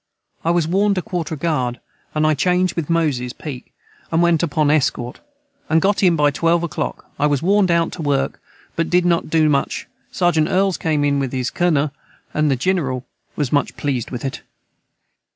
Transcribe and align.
I 0.43 0.49
was 0.49 0.67
warned 0.67 0.97
a 0.97 1.03
quarter 1.03 1.35
guard 1.35 1.79
and 2.15 2.25
I 2.25 2.33
changed 2.33 2.75
with 2.75 2.89
Moses 2.89 3.33
Peak 3.33 3.71
and 4.11 4.19
went 4.19 4.41
upon 4.41 4.69
the 4.69 4.73
Escort 4.73 5.19
& 5.51 5.79
got 5.79 6.01
in 6.01 6.15
by 6.15 6.31
12 6.31 6.63
a 6.63 6.67
clock 6.67 7.05
I 7.19 7.27
was 7.27 7.43
warned 7.43 7.69
out 7.69 7.91
to 7.91 8.01
work 8.01 8.41
but 8.75 8.89
did 8.89 9.05
not 9.05 9.29
do 9.29 9.47
much 9.47 9.85
sergent 10.11 10.47
Erls 10.49 10.79
com 10.79 11.03
in 11.03 11.19
with 11.19 11.31
his 11.31 11.51
Con 11.51 11.75
nu 11.75 11.89
and 12.33 12.49
the 12.49 12.55
Jineral 12.55 13.05
was 13.35 13.51
much 13.51 13.77
pleased 13.77 14.09
with 14.09 14.25
it. 14.25 14.41